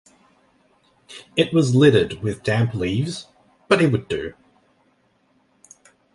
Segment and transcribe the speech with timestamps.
[1.35, 3.27] It was littered with damp leaves,
[3.67, 4.33] but it would do.